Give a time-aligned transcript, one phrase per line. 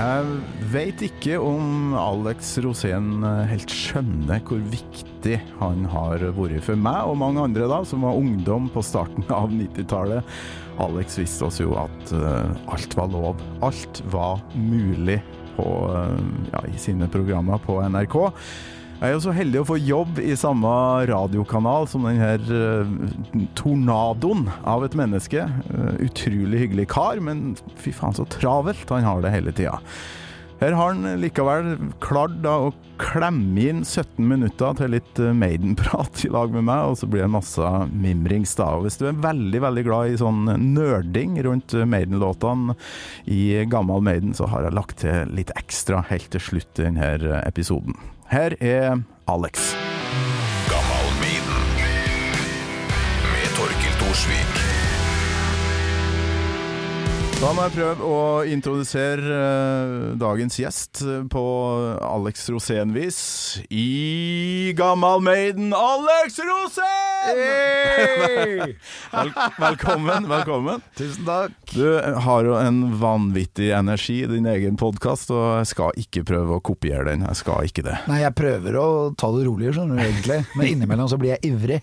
[0.00, 0.28] Jeg
[0.72, 7.10] veit ikke om Alex Rosén eh, helt skjønner hvor viktig han har vært for meg
[7.10, 10.24] og mange andre da, som var ungdom på starten av 90-tallet.
[10.80, 13.42] Alex visste oss jo at uh, alt var lov.
[13.66, 15.18] Alt var mulig
[15.58, 16.16] på, uh,
[16.54, 18.16] ja, i sine programmer på NRK.
[19.00, 20.70] Jeg er jo så heldig å få jobb i samme
[21.08, 22.90] radiokanal som den her uh,
[23.56, 25.46] tornadoen av et menneske.
[25.72, 29.78] Uh, utrolig hyggelig kar, men fy faen så travelt han har det hele tida.
[30.60, 31.70] Her har han likevel
[32.04, 37.08] klart å klemme inn 17 minutter til litt Maiden-prat i lag med meg, og så
[37.08, 38.68] blir det masse mimrings da.
[38.76, 42.76] Og hvis du er veldig, veldig glad i sånn nerding rundt Maiden-låtene
[43.32, 47.40] i gammel Maiden, så har jeg lagt til litt ekstra helt til slutt i denne
[47.46, 47.96] episoden.
[48.30, 49.74] Her er Alex.
[50.68, 51.58] Gammal miden.
[53.32, 54.49] Med Torkil Thorsvik.
[57.40, 61.00] Da må jeg prøve å introdusere eh, dagens gjest
[61.32, 61.44] på
[62.04, 63.20] Alex Rosén-vis.
[63.72, 66.84] I Gammal Maiden, Alex Rosén!
[69.14, 70.84] Vel, velkommen, velkommen.
[71.00, 71.56] Tusen takk.
[71.72, 71.88] Du
[72.26, 76.64] har jo en vanvittig energi i din egen podkast, og jeg skal ikke prøve å
[76.64, 77.24] kopiere den.
[77.24, 77.96] Jeg skal ikke det.
[78.12, 80.42] Nei, jeg prøver å ta det roligere, skjønner du egentlig.
[80.60, 81.80] Men innimellom så blir jeg ivrig.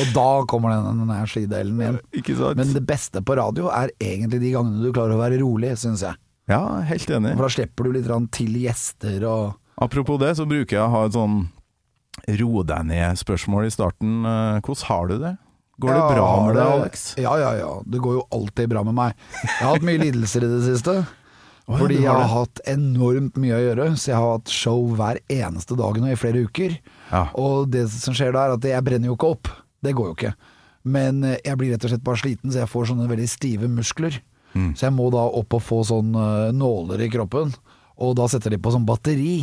[0.00, 1.98] Og da kommer den energidelen igjen.
[2.16, 2.58] Ikke sant?
[2.60, 6.04] Men det beste på radio er egentlig de gangene du klarer å være rolig, syns
[6.06, 6.16] jeg.
[6.50, 7.34] Ja, helt enig.
[7.36, 11.00] For da slipper du litt til gjester og Apropos det, så bruker jeg å ha
[11.08, 11.48] et sånn
[12.38, 14.20] ro deg ned-spørsmål i starten.
[14.22, 15.32] Eh, Hvordan har du det?
[15.82, 17.02] Går det Ja, bra med deg, Alex?
[17.18, 17.72] Ja, ja, ja.
[17.82, 19.16] Det går jo alltid bra med meg.
[19.42, 20.94] Jeg har hatt mye lidelser i det siste.
[21.66, 24.86] ja, fordi jeg har har hatt enormt mye å gjøre, så jeg har hatt show
[24.94, 26.78] hver eneste dag nå i flere uker.
[27.10, 27.26] Ja.
[27.34, 29.50] Og det som skjer da, er at jeg brenner jo ikke opp.
[29.84, 30.34] Det går jo ikke.
[30.84, 33.70] Men eh, jeg blir rett og slett bare sliten, så jeg får sånne veldig stive
[33.72, 34.20] muskler.
[34.54, 34.72] Mm.
[34.78, 37.54] Så jeg må da opp og få sånn eh, nåler i kroppen,
[37.94, 39.38] og da setter de på sånn batteri.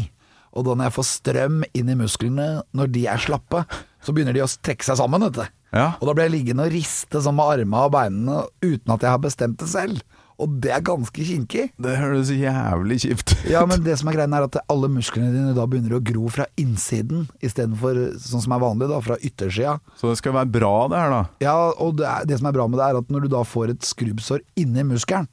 [0.52, 3.64] Og da når jeg får strøm inn i musklene, når de er slappe,
[4.04, 5.58] så begynner de å trekke seg sammen, vet du.
[5.72, 5.94] Ja.
[6.02, 9.14] Og da blir jeg liggende og riste sånn med armene og beinene uten at jeg
[9.14, 10.02] har bestemt det selv.
[10.42, 11.68] Og det er ganske kinkig.
[11.78, 13.44] Det høres jævlig kjipt ut.
[13.52, 16.32] Ja, men det som er greia er at alle musklene dine da begynner å gro
[16.34, 19.76] fra innsiden, istedenfor sånn som er vanlig, da, fra yttersida.
[20.02, 21.22] Så det skal være bra, det her, da.
[21.46, 23.44] Ja, og det, er, det som er bra med det, er at når du da
[23.46, 25.30] får et skrubbsår inni muskelen,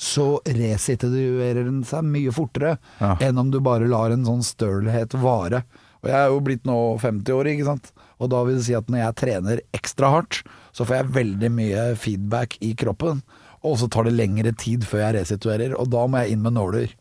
[0.00, 3.16] så resituerer den seg mye fortere Ja.
[3.20, 5.64] enn om du bare lar en sånn stølhet vare.
[6.00, 7.90] Og jeg er jo blitt nå 50 år, ikke sant.
[8.20, 10.40] Og da vil det si at når jeg trener ekstra hardt,
[10.72, 13.20] så får jeg veldig mye feedback i kroppen.
[13.66, 16.56] Og så tar det lengre tid før jeg resituerer, og da må jeg inn med
[16.56, 16.94] nåler.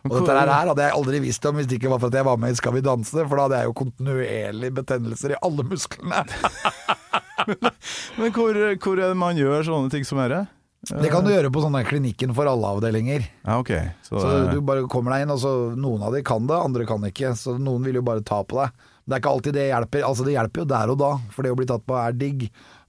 [0.00, 2.24] Og dette her hadde jeg aldri visst om hvis det ikke var for at jeg
[2.24, 5.66] var med i Skal vi danse, for da hadde jeg jo kontinuerlig betennelser i alle
[5.68, 6.22] musklene.
[8.18, 10.46] Men hvor, hvor er det man gjør sånne ting som dette?
[10.88, 13.26] Det kan du gjøre på sånne klinikken for alle avdelinger.
[13.44, 13.74] Ja, ok.
[14.06, 16.86] Så, Så du bare kommer deg inn, og så noen av de kan det, andre
[16.88, 17.34] kan ikke.
[17.36, 18.72] Så noen vil jo bare ta på deg.
[19.04, 20.06] Men det er ikke alltid det hjelper.
[20.08, 22.46] Altså det hjelper jo der og da, for det å bli tatt på er digg.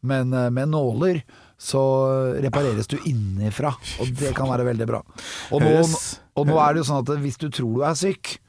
[0.08, 1.20] Men eh, med nåler
[1.62, 1.82] så
[2.42, 5.04] repareres du innifra, og det kan være veldig bra.
[5.54, 8.40] Og nå, og nå er det jo sånn at hvis du tror du er syk,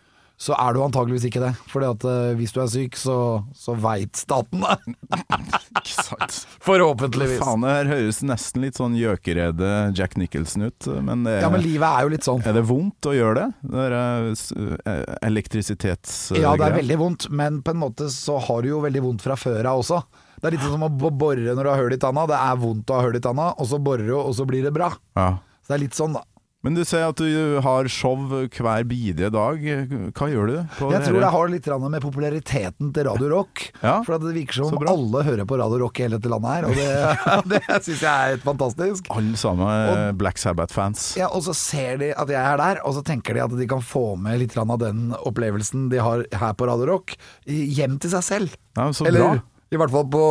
[0.43, 1.51] så er du antageligvis ikke det.
[1.71, 2.05] Fordi at
[2.39, 3.17] hvis du er syk, så,
[3.55, 4.79] så veit staten det.
[6.67, 7.39] Forhåpentligvis.
[7.43, 11.63] Faen, det her høres nesten litt sånn gjøkeredde Jack Nicholson ut, men, det, Ja, men
[11.63, 12.43] livet er jo litt sånn.
[12.49, 13.49] er det vondt å gjøre det?
[13.63, 13.97] Det der
[14.33, 16.43] eh, elektrisitetsgreier?
[16.43, 19.23] Ja, det er veldig vondt, men på en måte så har du jo veldig vondt
[19.29, 20.03] fra før av også.
[20.43, 22.27] Det er litt som å bo- bore når du har hull i tanna.
[22.27, 24.67] Det er vondt å ha hull i tanna, og så borer du, og så blir
[24.67, 24.91] det bra.
[25.15, 25.37] Ja.
[25.63, 26.25] Så det er litt sånn, da.
[26.63, 29.59] Men du sier at du har show hver bidige dag.
[30.15, 30.53] Hva gjør du?
[30.93, 33.65] Jeg tror det har litt med populariteten til Radio Rock.
[33.83, 36.55] Ja, For det virker som om alle hører på Radio Rock i hele dette landet
[36.55, 39.11] her, og det, det syns jeg er helt fantastisk.
[39.11, 41.17] Alle sammen Black Sabbath-fans.
[41.19, 43.67] Ja, Og så ser de at jeg er der, og så tenker de at de
[43.67, 47.17] kan få med litt av den opplevelsen de har her på Radio Rock,
[47.47, 48.55] hjem til seg selv.
[48.79, 49.41] Ja, så Eller bra.
[49.73, 50.25] I hvert fall på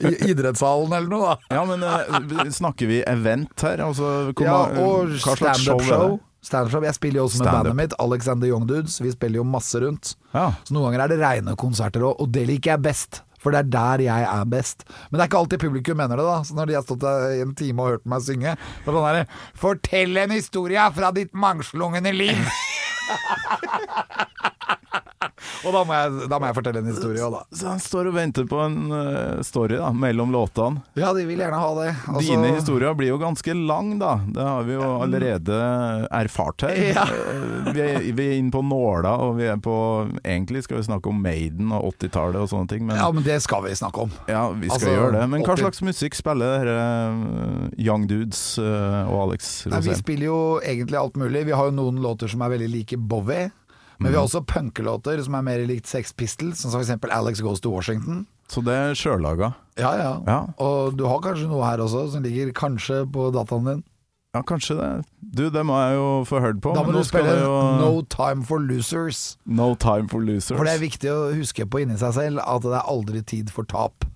[0.00, 1.56] i idrettshallen eller noe, da.
[1.58, 3.82] Ja, men uh, snakker vi event her?
[3.84, 6.18] Altså, Ja, og show er standup-show.
[6.40, 6.84] Stand-up.
[6.88, 8.94] Jeg spiller jo også med bandet mitt, Alexander Young Dudes.
[9.02, 10.14] Vi spiller jo masse rundt.
[10.32, 10.46] Ja.
[10.64, 13.20] Så noen ganger er det reine konserter òg, og det liker jeg best.
[13.40, 14.84] For det er der jeg er best.
[15.08, 16.38] Men det er ikke alltid publikum mener det, da.
[16.44, 18.88] Så når de har stått der i en time og hørt meg synge, så er
[18.88, 19.24] det sånn herre
[19.62, 22.40] Fortell en historie fra ditt mangslungne liv!
[25.66, 27.42] Og da må, jeg, da må jeg fortelle en historie òg, da.
[27.52, 30.80] Så han står og venter på en eh, story da, mellom låtene.
[30.96, 31.90] Ja, de vil gjerne ha det.
[32.08, 34.14] Altså- Dine historier blir jo ganske lang, da.
[34.24, 35.58] Det har vi jo allerede
[36.10, 36.80] erfart her.
[36.94, 37.04] Ja.
[37.04, 39.74] Eh, Vi, er, vi er inne på nåla, og vi er på
[40.24, 43.36] Egentlig skal vi snakke om Maiden og 80-tallet og sånne ting, men Ja, men det
[43.44, 44.10] skal vi snakke om.
[44.30, 45.26] Ja, vi skal Altså, gjøre det.
[45.34, 50.26] Men hva 80 slags musikk spiller dere eh, Young Dudes og Alex Nei, vi spiller
[50.30, 51.44] jo egentlig alt mulig.
[51.46, 53.50] Vi har jo noen låter som er veldig like Bowie.
[54.00, 56.94] Men vi har også punkelåter som er mer likt Sex Pistols, som f.eks.
[57.12, 58.24] Alex Goes to Washington.
[58.50, 59.52] Så det er sjøllaga.
[59.78, 60.38] Ja, ja, Ja.
[60.58, 63.82] Og du har kanskje noe her også som ligger kanskje på dataen din.
[64.34, 64.88] Ja, kanskje det.
[65.20, 66.72] Du, det må jeg jo få hørt på.
[66.74, 69.36] Da må du spille jo No Time for Losers.
[69.44, 70.56] No Time for Losers.
[70.56, 73.50] For det er viktig å huske på inni seg selv at det er aldri tid
[73.52, 74.06] for tap.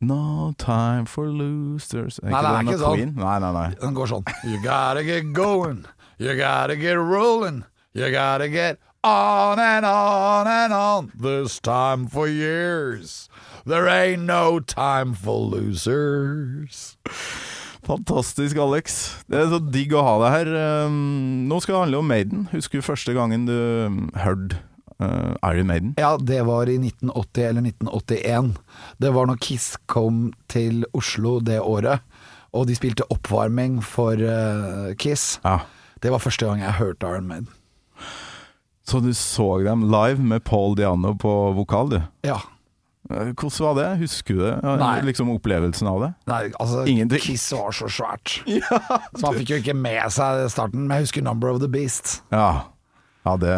[0.00, 3.10] No time for losers Er Nei, det er ikke sånn.
[3.20, 3.66] Nei, nei, nei.
[3.82, 5.82] Den går sånn You gotta get going
[6.16, 7.58] You gotta get rolling
[7.92, 13.28] You gotta get on and on and on This time for years
[13.64, 16.96] There ain't no time for losers
[17.82, 19.16] Fantastisk, Alex.
[19.26, 20.50] Det er så digg å ha deg her.
[20.86, 22.42] Um, Nå skal det handle om Maiden.
[22.52, 24.60] Husker du første gangen du um, hørte
[25.00, 25.94] uh, Iron Maiden?
[25.98, 28.52] Ja, det var i 1980 eller 1981
[29.02, 32.04] Det var når Kiss kom til Oslo det året
[32.52, 35.62] Og de spilte oppvarming for uh, Kiss Ja.
[36.00, 37.50] Det var første gang jeg hørte Iron Maiden
[38.90, 42.00] Så du så dem live med Paul Diano på vokal, du.
[42.26, 42.40] Ja
[43.10, 43.88] Uh, Hvordan var det?
[44.04, 44.56] Husker du det?
[44.62, 45.00] Nei.
[45.08, 46.10] Liksom opplevelsen av det?
[46.30, 47.22] Nei, altså Ingenting.
[47.24, 48.78] Kiss var så svært Ja,
[49.16, 52.20] Så man fikk jo ikke med seg starten Men jeg husker Number of the Beast
[52.30, 52.68] Ja.
[53.26, 53.56] ja det,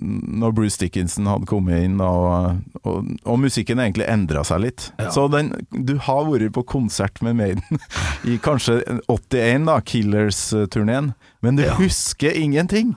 [0.00, 4.90] når Bruce Dickinson hadde kommet inn, og, og, og musikken egentlig endra seg litt.
[4.98, 5.12] Ja.
[5.14, 7.80] Så den, du har vært på konsert med Maiden
[8.30, 11.74] i kanskje 81, da, Killers-turneen, men du Ja.
[11.78, 12.90] husker ingenting!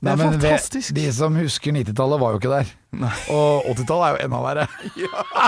[0.00, 0.92] Det er Nei, fantastisk!
[0.96, 2.66] De som husker 90-tallet var jo ikke der
[3.32, 4.66] Og 80-tallet er jo enda verre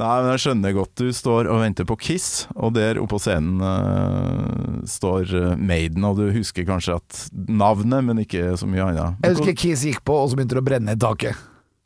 [0.00, 0.92] Nei, men Jeg skjønner godt.
[1.00, 6.04] Du står og venter på Kiss, og der oppe på scenen uh, står eh, Maiden,
[6.06, 9.18] og du husker kanskje at navnet, men ikke så mye annet.
[9.24, 11.34] Jeg husker Kiss gikk på Og så begynte det å brenne i taket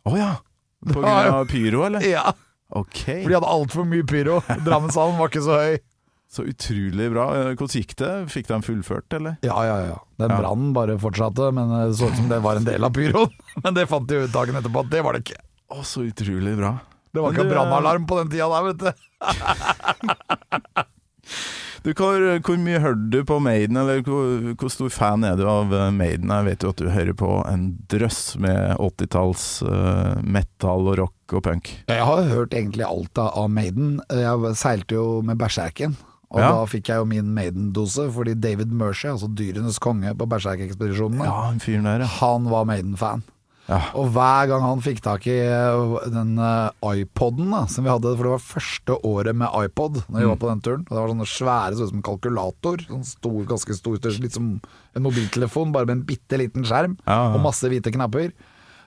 [0.08, 0.31] Å ja!
[0.88, 2.00] På grunn av pyro, eller?
[2.08, 2.31] Ja
[2.70, 3.00] Ok.
[3.02, 5.72] For de hadde alt for mye pyro Drammenshallen var ikke så høy
[6.31, 7.25] Så utrolig bra.
[7.35, 8.11] Eh, Hvordan gikk det?
[8.31, 9.35] Fikk de fullført, eller?
[9.43, 10.37] Ja, ja, ja Den Ja.
[10.38, 13.31] brannen bare fortsatte Men det så ut som det var en del av pyroen
[13.65, 15.41] Men det fant de ut dagen etterpå at det var det ikke
[15.71, 16.77] Å, så utrolig bra.
[17.15, 18.91] Det var ikke du, brannalarm på den tida der, vet du
[21.81, 25.47] Du, hvor, hvor mye hørte du på Maiden, eller hvor, hvor stor fan er du
[25.49, 26.29] av eh, Maiden?
[26.29, 31.32] Jeg vet jo at du hører på en drøss med 80-talls uh, metal og rock
[31.38, 31.71] og punk.
[31.88, 33.97] Jeg har hørt egentlig alt av av Maiden.
[34.12, 35.97] Jeg seilte jo med Berserken.
[36.31, 36.50] Og Ja.
[36.53, 42.06] da fikk jeg jo min Maiden-dose, fordi David Mercy, altså dyrenes konge på Berserk-ekspedisjonene, Ja,
[42.21, 43.23] han var Maiden-fan.
[43.69, 43.81] ja.
[43.94, 46.71] Og hver gang han fikk tak i eh, den eh,
[47.03, 50.29] iPoden da, som vi hadde, for det var første året med iPod Når vi Mm.
[50.29, 50.81] var på den turen.
[50.87, 52.77] Og det var sånne svære, så ut som en kalkulator.
[52.87, 54.61] Sånn stor, ganske stor, litt som
[54.94, 57.35] en mobiltelefon, bare med en bitte liten skjerm Ja, ja.
[57.35, 58.32] og masse hvite knapper.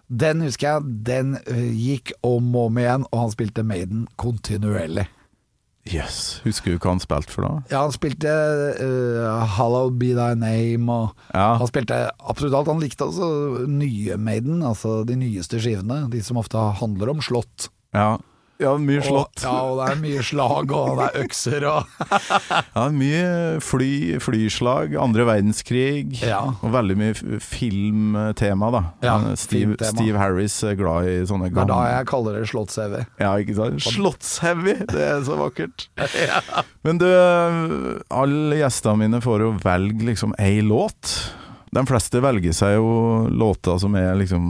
[0.09, 5.07] Den husker jeg, den eh, gikk om og om igjen, og han spilte Maiden kontinuerlig.
[5.89, 6.39] Jøss.
[6.45, 7.51] Husker du hva han spilte for da?
[7.71, 8.31] Ja, han spilte
[8.79, 11.57] uh, 'Hallowed Be Thy Name' og Ja.
[11.59, 12.71] Han spilte absolutt alt.
[12.71, 16.05] Han likte altså nye Maiden, altså de nyeste skivene.
[16.13, 17.67] De som ofte handler om slott.
[17.93, 18.15] Ja,
[18.61, 19.41] ja mye slått.
[19.41, 22.03] Og, ja, og det er mye slag, og det er økser og
[22.77, 23.23] Ja, mye
[23.65, 23.91] fly,
[24.23, 26.41] flyslag, andre verdenskrig, Ja.
[26.61, 28.83] og veldig mye filmtema, da.
[29.05, 29.77] Ja, Steve.
[29.81, 32.97] Steve Harris er glad i sånne Det er da gamle jeg kaller det slotts-CV.
[33.21, 33.83] Ja, ikke sant?
[33.87, 35.87] Slottsheavy, det er så vakkert.
[36.85, 37.07] Men du,
[38.13, 41.17] alle gjestene mine får jo velge liksom ei låt.
[41.73, 42.89] De fleste velger seg jo
[43.33, 44.43] låter som er liksom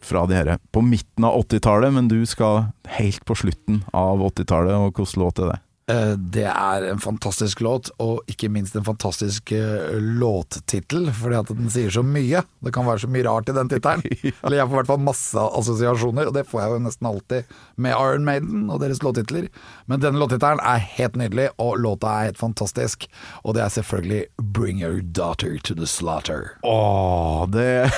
[0.00, 4.76] fra de her på midten av 80-tallet, men du skal helt på slutten av 80-tallet,
[4.78, 5.58] og hvilken låt er det?
[5.88, 11.52] Eh, Det er en fantastisk låt, og ikke minst en fantastisk eh, låttittel, fordi at
[11.56, 12.42] den sier så mye.
[12.64, 14.04] Det kan være så mye rart i den tittelen.
[14.44, 17.54] Eller jeg får i hvert fall masse assosiasjoner, og det får jeg jo nesten alltid
[17.80, 19.48] med Iron Maiden og deres låttitler.
[19.88, 23.08] Men denne låttittelen er helt nydelig, og låta er helt fantastisk.
[23.44, 26.58] Og det er selvfølgelig 'Bring Your Daughter to the Slaughter'.
[26.62, 27.88] Åh, det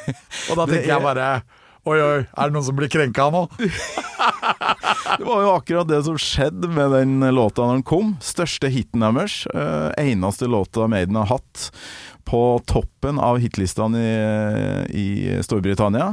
[0.50, 1.42] Og da Det tenker jeg bare
[1.88, 3.46] Oi, oi, er det noen som blir krenka nå?
[5.18, 8.12] Det var jo akkurat det som skjedde med den låta når den kom.
[8.24, 9.42] Største hiten deres.
[9.52, 11.70] eh, eneste låta Maiden har hatt
[12.28, 16.12] på toppen av hitlistene i, i Storbritannia.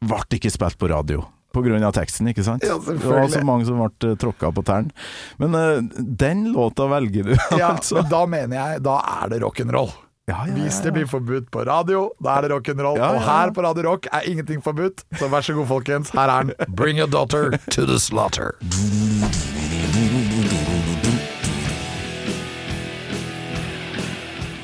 [0.00, 1.24] Ble ikke spilt på radio.
[1.52, 2.64] På grunn av teksten, ikke sant?
[2.66, 4.92] Ja, det var så mange som ble tråkka på tærne.
[5.40, 8.00] Men eh, den låta velger du, Ja, altså.
[8.00, 9.92] men da mener jeg Da er det rock'n'roll.
[10.28, 12.98] Ja, ja, ja, Hvis det blir forbudt på radio, da er det rock'n'roll.
[13.00, 15.06] Ja, ja, Og her på Radio Rock er ingenting forbudt.
[15.16, 16.12] Så vær så god, folkens.
[16.12, 16.74] Her er den.
[16.76, 18.52] Bring your daughter to the slaughter.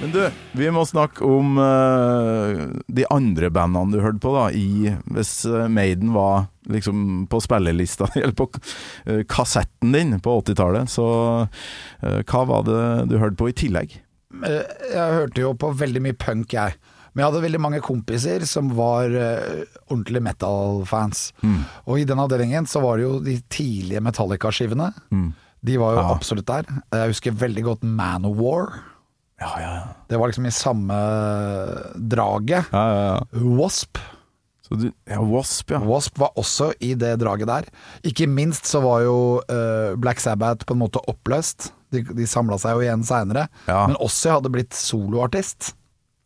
[0.02, 0.20] Men du,
[0.52, 2.60] vi må snakke om uh,
[2.92, 4.50] de andre bandene du hørte på, da.
[4.52, 10.92] I, hvis eh, Maiden var liksom på spillelista, eller på uh, kassetten din på 80-tallet,
[10.92, 11.08] så
[11.48, 14.02] uh, hva var det du hørte på i tillegg?
[14.42, 16.74] Eh, Jeg hørte jo på veldig mye punk, jeg.
[17.14, 21.28] Men jeg hadde veldig mange kompiser som var uh, ordentlige metal-fans.
[21.86, 24.88] Og i den avdelingen så var det jo de tidlige Metallica-skivene.
[25.64, 26.08] De var jo Ja.
[26.16, 26.64] absolutt der.
[26.92, 28.80] Jeg husker veldig godt Manowar.
[29.40, 29.86] Ja, ja, ja.
[30.10, 30.98] Det var liksom i samme
[31.94, 32.66] draget.
[32.72, 33.40] ja, ja, ja.
[33.58, 33.98] Wasp.
[34.64, 35.78] Så du, ja, Wasp, ja.
[35.84, 37.66] Wasp var også i det draget der.
[38.02, 41.70] Ikke minst så var jo uh, Black Sabbath på en måte oppløst.
[41.94, 43.46] De, de samla seg jo igjen seinere.
[43.70, 43.84] Ja.
[43.88, 45.72] Men Ossie hadde blitt soloartist.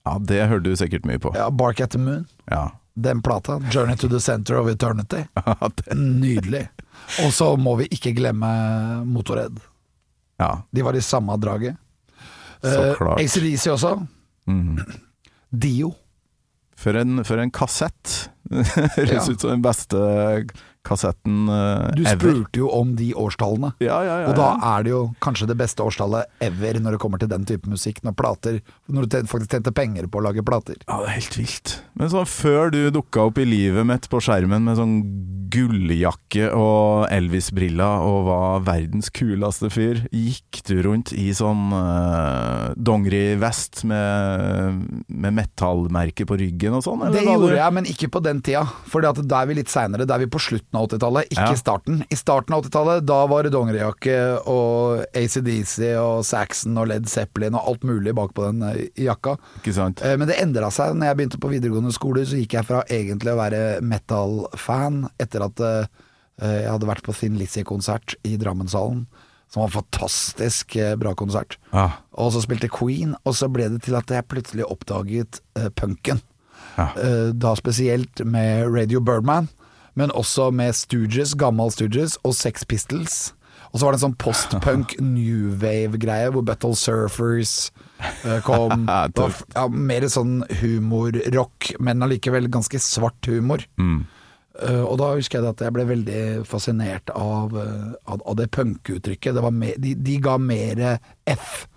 [0.08, 1.34] Ja, det hørte du sikkert mye på.
[1.37, 2.25] Ja, Bark at the Moon.
[2.50, 2.70] Ja.
[2.98, 3.58] Den plata.
[3.70, 5.26] 'Journey to the Center of Eternity'.
[5.94, 6.64] Nydelig.
[7.25, 8.48] Og så må vi ikke glemme
[9.06, 9.60] Motorhead.
[10.40, 10.62] ja.
[10.75, 11.76] De var i samme draget.
[12.62, 12.98] Så klart.
[12.98, 13.20] klart.
[13.22, 13.92] ACDC også.
[14.50, 14.78] Mm.
[15.62, 15.92] Dio.
[16.78, 18.30] For en, for en kassett.
[18.50, 19.22] Høres Ja.
[19.32, 20.00] ut som den beste
[20.88, 22.16] kassetten ever Du ever.
[22.18, 23.73] spurte jo om de årstallene.
[23.85, 27.00] Ja, ja, ja, Og da er det jo kanskje det beste årstallet ever når det
[27.04, 28.00] kommer til den type musikk.
[28.07, 30.76] Når plater Når du faktisk tjente penger på å lage plater.
[30.88, 31.75] Ja, det er helt vilt.
[31.98, 34.96] Men sånn før du dukka opp i livet mitt på skjermen med sånn
[35.48, 43.80] gulljakke og Elvis-briller og var verdens kuleste fyr, gikk du rundt i sånn uh, dongerivest
[43.88, 47.06] med, med metallmerke på ryggen og sånn?
[47.14, 48.66] Det gjorde du- jeg, men ikke på den tida.
[48.92, 50.06] For da er vi litt seinere.
[50.06, 51.56] Da er vi på slutten av 80-tallet, ikke Ja.
[51.58, 52.02] starten.
[52.12, 57.56] I starten av 80-tallet, da var det dongerijakke og ACDC og Saxon og Led Zeppelin
[57.56, 59.38] og alt mulig bak på den eh, jakka.
[59.62, 60.04] Ikke sant?
[60.04, 62.25] Eh, Men det endra seg når jeg begynte på videregående skole.
[62.26, 65.88] Så gikk jeg fra egentlig å være metal-fan etter at eh,
[66.38, 69.07] jeg hadde vært på Thin Lizzie-konsert i Drammenshallen.
[69.49, 71.57] Som var en fantastisk eh, bra konsert.
[71.73, 71.90] Ja.
[72.21, 76.21] Og så spilte Queen, og så ble det til at jeg plutselig oppdaget uh, punken.
[76.76, 76.90] Ja.
[76.92, 79.49] Uh, da spesielt med Radio Birdman,
[79.97, 83.33] men også med Stooges, gammel Stooges, og Sex Pistols.
[83.73, 87.88] Og så var det en sånn post-punk new wave-greie, hvor Buttle Surfers eh,
[88.46, 88.86] kom.
[89.14, 93.64] Det var, ja, mer sånn humorrock, men allikevel ganske svart humor.
[93.80, 94.06] Mm.
[94.58, 98.48] Uh, og da husker jeg at jeg ble veldig fascinert av, eh, av, av det
[98.56, 99.38] punkeuttrykket.
[99.78, 100.82] De, de ga mer
[101.30, 101.68] F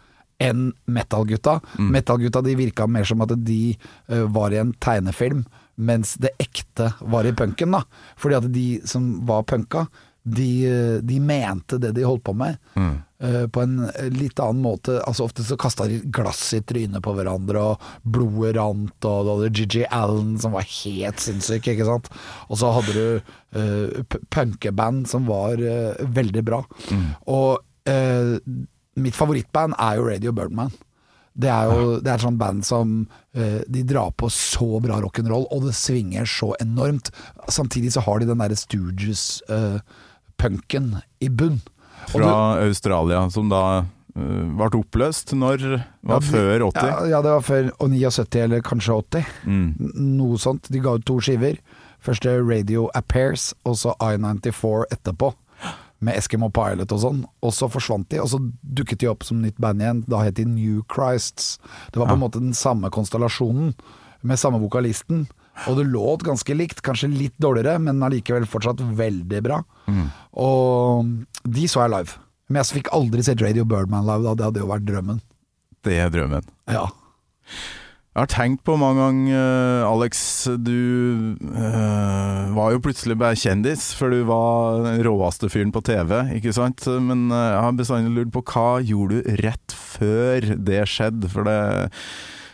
[0.41, 1.59] enn metal-gutta.
[1.77, 3.75] Metal-gutta de virka mer som at de
[4.09, 5.43] uh, var i en tegnefilm,
[5.77, 7.77] mens det ekte var i punken.
[7.77, 7.83] da
[8.17, 9.85] Fordi at de som var punka,
[10.23, 12.57] de, eh, de mente det de holdt på med.
[13.21, 13.77] eh, på en
[14.13, 14.97] litt annen måte.
[15.05, 19.31] Altså Ofte så kasta de glass i trynet på hverandre, og blodet rant, og du
[19.35, 22.11] hadde Gigi Allen som var helt sinnssyk, ikke sant.
[22.49, 26.61] Og så hadde du uh, punkeband som var uh, veldig bra.
[27.31, 28.37] Og eh,
[29.01, 30.73] mitt favorittband er jo Radio Birdman.
[31.31, 32.89] Det er jo det er et sånt band som
[33.37, 37.13] uh, De drar på så bra rock'n'roll, og det svinger så enormt.
[37.47, 38.59] Samtidig så har de den derre
[40.41, 41.61] Stooges-punken i bunn.
[42.05, 44.21] Og Fra du- Australia, som da eh,
[44.57, 46.87] ble oppløst når Var Ja, før 80.
[46.87, 49.25] Ja, ja, det var før 79 eller kanskje 80.
[49.45, 49.75] Mm.
[50.17, 50.67] Noe sånt.
[50.71, 51.57] De ga ut to skiver.
[52.01, 55.33] Første Radio Appears, og så I94 etterpå.
[56.01, 57.25] Med Eskimo Pilot og sånn.
[57.43, 60.03] Og så forsvant de, og så dukket de opp som nytt band igjen.
[60.09, 61.59] Da het de New Christs.
[61.93, 63.75] Det var på en måte den samme konstellasjonen,
[64.23, 65.27] med samme vokalisten.
[65.69, 69.61] Og det låt ganske likt, kanskje litt dårligere, men allikevel fortsatt veldig bra.
[70.41, 71.11] Og
[71.43, 72.17] de så jeg live.
[72.51, 74.33] Men jeg fikk aldri sett Radio Birdman live, da.
[74.35, 75.21] Det hadde jo vært drømmen.
[75.85, 76.49] Det er drømmen.
[76.69, 76.89] Ja.
[78.11, 80.17] Jeg har tenkt på mange ganger, eh, Alex,
[80.59, 86.17] du øh, var jo plutselig bare kjendis, for du var den råeste fyren på TV,
[86.35, 86.83] ikke sant?
[86.99, 91.31] Men eh, jeg har bestandig lurt på hva gjorde du rett før det skjedde?
[91.31, 91.55] For det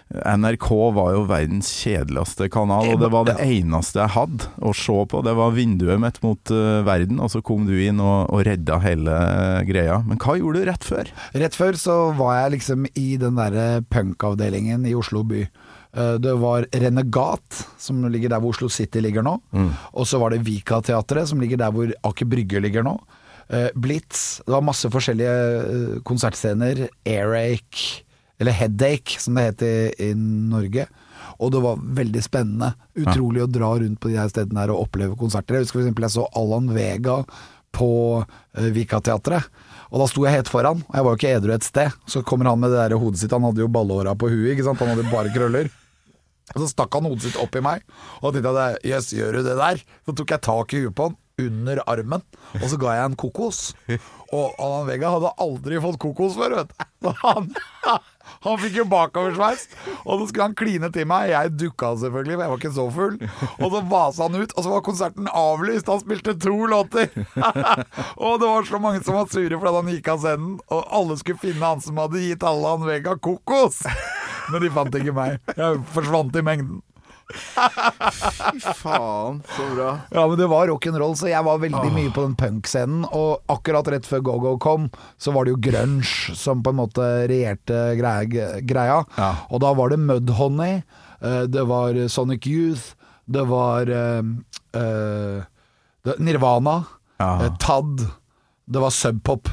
[0.08, 4.96] NRK var jo verdens kjedeligste kanal, og det var det eneste jeg hadde å se
[5.12, 5.20] på.
[5.26, 8.80] Det var vinduet mitt mot uh, verden, og så kom du inn og, og redda
[8.86, 9.18] hele
[9.68, 10.00] greia.
[10.08, 11.12] Men hva gjorde du rett før?
[11.36, 15.44] Rett før så var jeg liksom i den derre punkavdelingen i Oslo by.
[15.98, 19.38] Eh, Det var Renegat, som ligger der hvor Oslo City ligger nå.
[19.94, 22.96] Og så var det Vika-teatret, som ligger der hvor Aker Brygge ligger nå.
[23.50, 24.42] Eh, Blitz.
[24.46, 26.04] Det var masse forskjellige konsertscener.
[26.08, 26.88] konsertscener.
[27.08, 28.04] Airake,
[28.40, 29.76] eller Headache, som det het i,
[30.08, 30.88] i Norge.
[31.42, 32.72] Og det var veldig spennende.
[32.98, 35.58] Utrolig å dra rundt på de her stedene her og oppleve konserter.
[35.58, 37.22] Jeg husker eksempel jeg så Allan Vega
[37.78, 37.90] på
[38.54, 38.74] Vikateatret.
[38.74, 39.50] Vika-teatret.
[39.92, 41.94] Og da sto jeg helt foran, og jeg var jo ikke edru et sted.
[42.10, 44.66] Så kommer han med det der hodet sitt, han hadde jo ballehåra på huet, ikke
[44.68, 45.70] sant, han hadde bare krøller.
[46.56, 47.86] Og så stakk han hodet sitt opp i meg,
[48.20, 49.82] og tenkte jeg jøss, gjør du det der?
[50.08, 52.24] Så tok jeg tak i huet på han, under armen,
[52.58, 53.60] og så ga jeg en kokos.
[54.36, 56.86] Og Allan Vega hadde aldri fått kokos før, vet du.
[57.22, 57.52] Han,
[58.44, 59.68] han fikk jo bakoversveis,
[60.02, 61.30] og så skulle han kline til meg.
[61.32, 63.16] Jeg dukka selvfølgelig, for jeg var ikke så full.
[63.62, 65.92] Og så vasa han ut, og så var konserten avlyst.
[65.92, 67.08] Han spilte to låter.
[68.26, 71.20] og det var så mange som var sure fordi han gikk av scenen, og alle
[71.22, 73.84] skulle finne han som hadde gitt Allan Vega kokos.
[74.52, 75.40] Men de fant ikke meg.
[75.54, 76.82] Jeg forsvant i mengden.
[77.28, 79.90] Fy faen, så bra.
[80.12, 83.04] Ja, men det var rock'n'roll, så jeg var veldig mye på den punkscenen.
[83.12, 84.88] Og akkurat rett før Go-Go kom,
[85.20, 89.02] så var det jo grunge som på en måte regjerte greia.
[89.18, 89.32] Ja.
[89.52, 90.82] Og da var det Mudhoney,
[91.22, 92.96] eh, det var Sonic Youth,
[93.28, 95.44] det var uh,
[96.18, 96.84] Nirvana,
[97.20, 97.50] Ja.
[97.60, 98.06] Tad,
[98.66, 99.50] det var Subpop.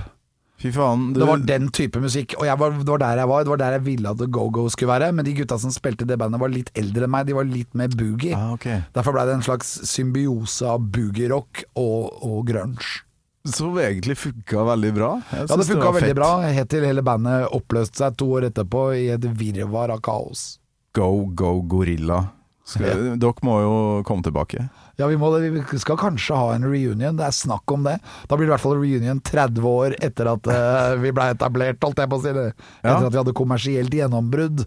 [0.64, 1.10] Fy faen.
[1.12, 3.44] Du, Det var den type musikk, og var, det var der jeg var.
[3.44, 5.10] Det var der jeg ville at Go-Go skulle være.
[5.12, 7.26] Men de gutta som spilte det bandet, var litt eldre enn meg.
[7.28, 8.32] De var litt mer boogie.
[8.32, 8.80] Ah, okay.
[8.96, 13.02] Derfor ble det en slags symbiose av boogie-rock og, og grunge.
[13.44, 15.10] Som egentlig funka veldig bra.
[15.34, 16.16] Ja, det funka veldig fett.
[16.16, 20.54] bra, helt til hele bandet oppløste seg to år etterpå i et virvar av kaos.
[20.96, 22.22] Go, go, gorilla.
[22.64, 23.72] Skal, Dere må jo
[24.08, 24.62] komme tilbake.
[24.96, 27.98] Ja, vi, må, vi skal kanskje ha en reunion, det er snakk om det.
[28.30, 31.82] Da blir det i hvert fall reunion 30 år etter at uh, vi ble etablert,
[31.84, 32.46] holdt jeg på å si det.
[32.54, 32.94] Ja.
[32.94, 34.64] Etter at vi hadde kommersielt gjennombrudd.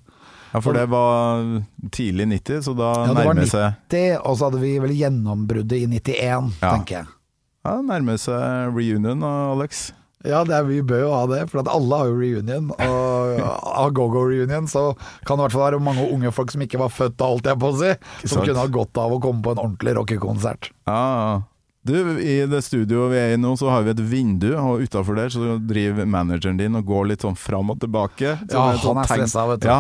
[0.54, 1.44] Ja, For det var
[1.92, 5.88] tidlig 90, så da Ja, det var 90, og så hadde vi vel gjennombruddet i
[5.98, 6.72] 91, Ja.
[6.72, 7.14] tenker jeg.
[7.68, 9.90] Ja, nærmer seg reunion, Alex.
[10.26, 12.72] Ja, det er, vi bør jo ha det, for at alle har jo reunion.
[12.74, 13.07] Og
[13.42, 14.90] av Go-Go-reunion så
[15.28, 17.52] kan det i hvert fall være mange unge folk som ikke var født da, holdt
[17.52, 17.94] jeg på å si,
[18.26, 20.72] som kunne ha godt av å komme på en ordentlig rockekonsert.
[20.90, 21.44] Ja.
[21.88, 25.16] Du, i det studioet vi er i nå, så har vi et vindu, og utafor
[25.18, 28.34] der så driver manageren din og går litt sånn fram og tilbake.
[28.52, 29.70] Ja, er sånn han er stressa, vet du.
[29.72, 29.78] Ja,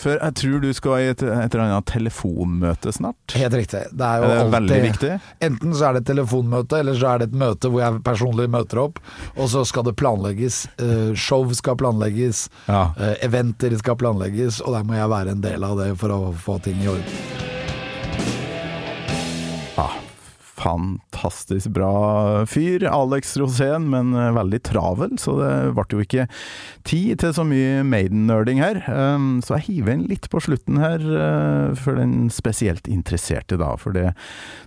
[0.00, 3.34] for jeg tror du skal i et, et eller annet telefonmøte snart.
[3.34, 3.82] Helt riktig.
[3.90, 5.12] Det er jo Er det alltid veldig viktig?
[5.50, 8.48] Enten så er det et telefonmøte, eller så er det et møte hvor jeg personlig
[8.54, 9.02] møter opp,
[9.36, 10.62] og så skal det planlegges.
[10.80, 12.90] Uh, show skal planlegges, Ja.
[12.94, 16.20] uh, eventer skal planlegges, og der må jeg være en del av det for å
[16.34, 17.59] få ting i orden.
[20.60, 26.26] Fantastisk bra fyr, Alex Rosén, men eh, veldig travel, så det ble jo ikke
[26.88, 28.82] tid til så mye Maiden-nerding her.
[28.88, 33.72] Um, så jeg hiver inn litt på slutten her, eh, for den spesielt interesserte, da.
[33.80, 34.12] For det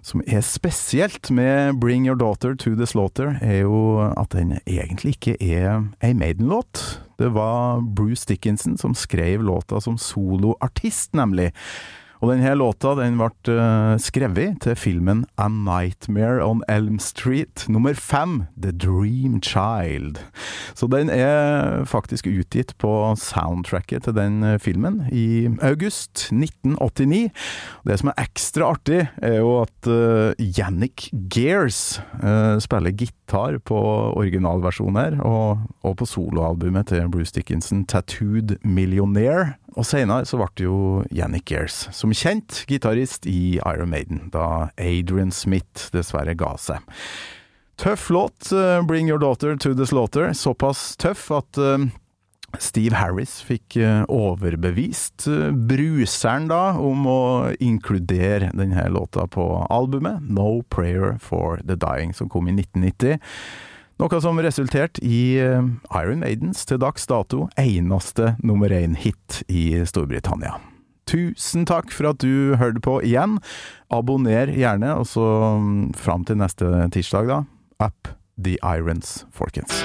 [0.05, 5.17] som er spesielt med Bring Your Daughter to the Slaughter, er jo at den egentlig
[5.17, 6.85] ikke er ei Maiden-låt.
[7.21, 11.51] Det var Bruce Dickinson som skrev låta som soloartist, nemlig.
[12.23, 17.97] Og denne låta den ble eh, skrevet til filmen A Nightmare on Elm Street nummer
[17.99, 20.21] fem, The Dream Child.
[20.71, 27.33] Så den er faktisk utgitt på soundtracket til den eh, filmen i august 1989.
[27.91, 33.81] Det som er ekstra artig, er jo at uh, Yannick Gears eh, spiller gitar på
[34.15, 39.57] originalversjonen her, og, og på soloalbumet til Bruce Dickinson, Tattooed Millionaire.
[39.73, 40.77] Og senere så ble det jo
[41.13, 46.83] Yannick Gears, som kjent gitarist i Iron Maiden, da Adrian Smith dessverre ga seg.
[47.81, 50.33] Tøff låt, eh, 'Bring Your Daughter to the Slaughter'.
[50.33, 51.89] Såpass tøff at eh,
[52.59, 55.25] Steve Harris fikk eh, overbevist
[55.67, 57.21] bruseren da om å
[57.59, 63.19] inkludere denne låta på albumet 'No Prayer for the Dying', som kom i 1990.
[64.03, 65.63] Noe som resulterte i eh,
[65.95, 70.57] Iron Maidens til dags dato eneste nummer én-hit i Storbritannia.
[71.07, 73.37] Tusen takk for at du hørte på igjen.
[73.87, 75.23] Abonner gjerne, og så
[75.55, 77.39] mm, fram til neste tirsdag, da.
[77.79, 79.79] Up the irons, folkens.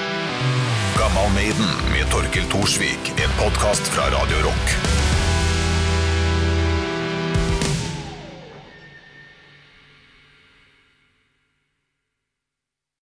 [0.98, 3.14] Gammal Maiden med Torkel Thorsvik.
[3.22, 5.07] En podkast fra Radio Rock.